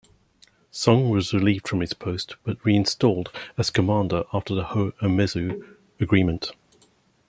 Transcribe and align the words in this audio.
Song 0.71 1.11
was 1.11 1.31
relieved 1.31 1.67
from 1.67 1.81
his 1.81 1.93
post 1.93 2.35
but 2.43 2.57
reinstalled 2.65 3.31
as 3.55 3.69
commander 3.69 4.23
after 4.33 4.55
the 4.55 4.63
Ho-Umezu 4.63 5.75
agreement. 5.99 6.53